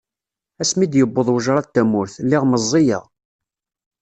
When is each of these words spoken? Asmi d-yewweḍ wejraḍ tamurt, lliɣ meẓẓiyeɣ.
Asmi 0.61 0.85
d-yewweḍ 0.91 1.27
wejraḍ 1.31 1.65
tamurt, 1.73 2.13
lliɣ 2.25 2.43
meẓẓiyeɣ. 2.45 3.03